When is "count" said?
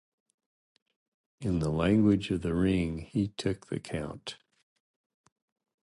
3.79-4.37